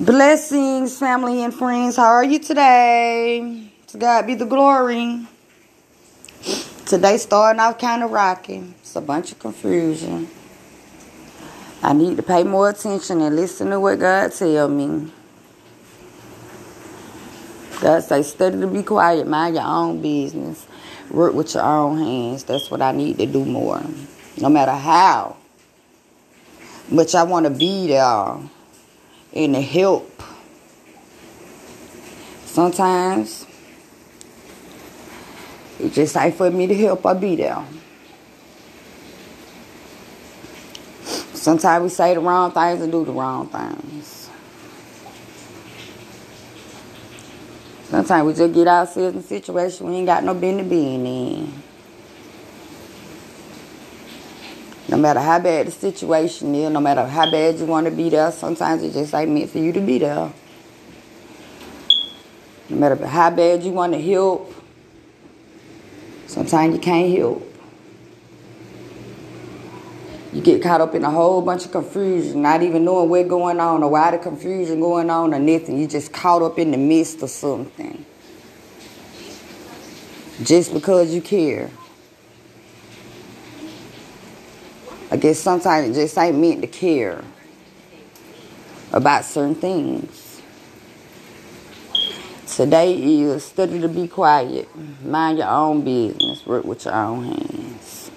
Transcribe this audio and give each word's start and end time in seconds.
Blessings, 0.00 0.98
family 0.98 1.44
and 1.44 1.54
friends. 1.54 1.94
How 1.94 2.06
are 2.08 2.24
you 2.24 2.40
today? 2.40 3.70
To 3.86 3.96
God 3.96 4.26
be 4.26 4.34
the 4.34 4.44
glory. 4.44 5.24
Today 6.84 7.16
starting 7.16 7.60
off 7.60 7.78
kind 7.78 8.02
of 8.02 8.10
rocky. 8.10 8.74
It's 8.80 8.96
a 8.96 9.00
bunch 9.00 9.30
of 9.30 9.38
confusion. 9.38 10.28
I 11.80 11.92
need 11.92 12.16
to 12.16 12.24
pay 12.24 12.42
more 12.42 12.70
attention 12.70 13.20
and 13.20 13.36
listen 13.36 13.70
to 13.70 13.78
what 13.78 14.00
God 14.00 14.32
tell 14.32 14.68
me. 14.68 15.12
God 17.80 18.02
say, 18.02 18.24
study 18.24 18.58
to 18.58 18.66
be 18.66 18.82
quiet, 18.82 19.28
mind 19.28 19.54
your 19.54 19.64
own 19.64 20.02
business, 20.02 20.66
work 21.08 21.34
with 21.34 21.54
your 21.54 21.62
own 21.62 21.98
hands. 21.98 22.42
That's 22.42 22.68
what 22.68 22.82
I 22.82 22.90
need 22.90 23.18
to 23.18 23.26
do 23.26 23.44
more. 23.44 23.80
No 24.40 24.48
matter 24.48 24.72
how 24.72 25.36
much 26.90 27.14
I 27.14 27.22
want 27.22 27.44
to 27.44 27.50
be 27.50 27.86
there 27.86 28.40
and 29.34 29.56
help. 29.56 30.22
Sometimes 32.46 33.46
it 35.80 35.92
just 35.92 36.16
ain't 36.16 36.36
for 36.36 36.50
me 36.50 36.66
to 36.68 36.74
help 36.74 37.04
or 37.04 37.14
be 37.14 37.36
there. 37.36 37.64
Sometimes 41.32 41.82
we 41.82 41.88
say 41.88 42.14
the 42.14 42.20
wrong 42.20 42.52
things 42.52 42.80
and 42.80 42.90
do 42.90 43.04
the 43.04 43.12
wrong 43.12 43.48
things. 43.48 44.30
Sometimes 47.90 48.26
we 48.26 48.32
just 48.32 48.54
get 48.54 48.66
ourselves 48.66 49.16
in 49.16 49.22
situations 49.22 49.80
we 49.80 49.96
ain't 49.96 50.06
got 50.06 50.24
no 50.24 50.32
business 50.32 50.66
being 50.66 51.06
in. 51.06 51.62
No 54.88 54.98
matter 54.98 55.20
how 55.20 55.38
bad 55.38 55.66
the 55.66 55.70
situation 55.70 56.54
is, 56.54 56.70
no 56.70 56.80
matter 56.80 57.06
how 57.06 57.30
bad 57.30 57.58
you 57.58 57.64
want 57.64 57.86
to 57.86 57.90
be 57.90 58.10
there, 58.10 58.30
sometimes 58.30 58.82
it 58.82 58.92
just 58.92 59.14
ain't 59.14 59.30
meant 59.30 59.50
for 59.50 59.58
you 59.58 59.72
to 59.72 59.80
be 59.80 59.98
there. 59.98 60.30
No 62.68 62.76
matter 62.76 63.06
how 63.06 63.30
bad 63.30 63.62
you 63.62 63.72
want 63.72 63.92
to 63.94 64.02
help, 64.02 64.54
sometimes 66.26 66.74
you 66.74 66.80
can't 66.80 67.16
help. 67.16 67.50
You 70.34 70.42
get 70.42 70.62
caught 70.62 70.80
up 70.80 70.94
in 70.94 71.04
a 71.04 71.10
whole 71.10 71.40
bunch 71.40 71.64
of 71.64 71.70
confusion, 71.70 72.42
not 72.42 72.60
even 72.62 72.84
knowing 72.84 73.08
what's 73.08 73.28
going 73.28 73.60
on 73.60 73.82
or 73.84 73.90
why 73.90 74.10
the 74.10 74.18
confusion 74.18 74.80
going 74.80 75.08
on 75.08 75.32
or 75.32 75.38
nothing. 75.38 75.78
You 75.78 75.86
just 75.86 76.12
caught 76.12 76.42
up 76.42 76.58
in 76.58 76.72
the 76.72 76.76
midst 76.76 77.22
of 77.22 77.30
something. 77.30 78.04
Just 80.42 80.74
because 80.74 81.14
you 81.14 81.22
care. 81.22 81.70
I 85.10 85.16
guess 85.16 85.38
sometimes 85.38 85.90
it 85.96 86.00
just 86.00 86.16
ain't 86.18 86.38
meant 86.38 86.62
to 86.62 86.66
care 86.66 87.22
about 88.92 89.24
certain 89.24 89.54
things. 89.54 90.40
Today 92.46 92.94
is 92.94 93.44
study 93.44 93.80
to 93.80 93.88
be 93.88 94.06
quiet, 94.06 94.68
mind 95.04 95.38
your 95.38 95.48
own 95.48 95.82
business, 95.82 96.46
work 96.46 96.64
with 96.64 96.84
your 96.84 96.94
own 96.94 97.24
hands. 97.24 98.10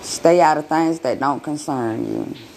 Stay 0.00 0.40
out 0.40 0.58
of 0.58 0.66
things 0.66 1.00
that 1.00 1.18
don't 1.18 1.42
concern 1.42 2.06
you. 2.06 2.49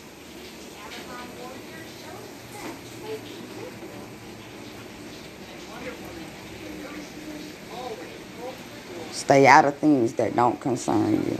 Stay 9.13 9.45
out 9.45 9.63
of 9.63 9.77
things 9.77 10.13
that 10.13 10.35
don't 10.35 10.59
concern 10.59 11.13
you. 11.13 11.37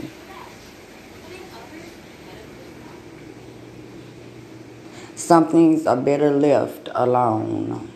Some 5.16 5.48
things 5.48 5.84
are 5.84 5.96
better 5.96 6.30
left 6.30 6.88
alone. 6.94 7.90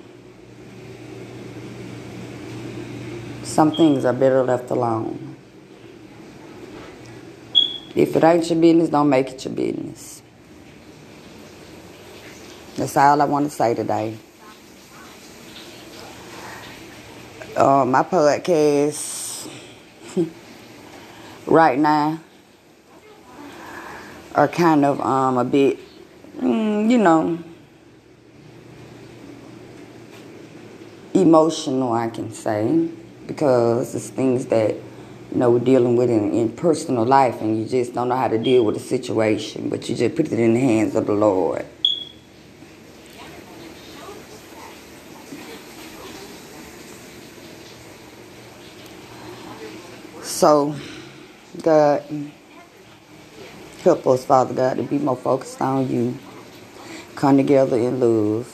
Some 3.44 3.70
things 3.70 4.04
are 4.04 4.12
better 4.12 4.42
left 4.42 4.69
alone. 4.72 5.36
If 7.94 8.16
it 8.16 8.24
ain't 8.24 8.50
your 8.50 8.60
business, 8.60 8.88
don't 8.88 9.08
make 9.08 9.28
it 9.28 9.44
your 9.44 9.54
business. 9.54 10.22
That's 12.76 12.97
all 12.97 13.22
I 13.22 13.24
want 13.26 13.44
to 13.44 13.50
say 13.50 13.74
today. 13.74 14.16
Uh, 17.56 17.84
my 17.84 18.03
podcast 18.03 19.17
right 21.48 21.78
now 21.78 22.20
are 24.34 24.48
kind 24.48 24.84
of 24.84 25.00
um, 25.00 25.38
a 25.38 25.44
bit, 25.44 25.78
mm, 26.36 26.91
you 26.91 26.98
know, 26.98 27.38
emotional, 31.14 31.92
I 31.92 32.09
can 32.09 32.32
say, 32.32 32.88
because 33.26 33.94
it's 33.94 34.10
things 34.10 34.47
that 34.47 34.75
you 35.32 35.38
know, 35.38 35.50
we're 35.50 35.59
dealing 35.59 35.97
with 35.97 36.10
in, 36.10 36.32
in 36.32 36.53
personal 36.53 37.04
life 37.04 37.41
and 37.41 37.59
you 37.59 37.66
just 37.66 37.94
don't 37.94 38.09
know 38.09 38.16
how 38.16 38.28
to 38.28 38.38
deal 38.38 38.65
with 38.65 38.76
the 38.76 38.80
situation, 38.80 39.69
but 39.69 39.88
you 39.88 39.94
just 39.94 40.15
put 40.16 40.26
it 40.26 40.38
in 40.38 40.54
the 40.54 40.60
hands 40.60 40.94
of 40.94 41.06
the 41.06 41.12
Lord. 41.12 41.66
So, 50.22 50.76
God, 51.62 52.04
help 53.82 54.06
us, 54.06 54.24
Father 54.24 54.54
God, 54.54 54.78
to 54.78 54.84
be 54.84 54.98
more 54.98 55.16
focused 55.16 55.60
on 55.62 55.88
you. 55.91 56.19
Come 57.16 57.36
together 57.38 57.76
in 57.78 58.00
love. 58.00 58.52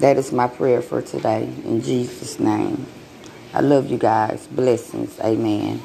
That 0.00 0.18
is 0.18 0.32
my 0.32 0.48
prayer 0.48 0.82
for 0.82 1.02
today. 1.02 1.44
In 1.64 1.82
Jesus' 1.82 2.40
name. 2.40 2.86
I 3.54 3.60
love 3.60 3.90
you 3.90 3.98
guys. 3.98 4.46
Blessings. 4.48 5.18
Amen. 5.20 5.82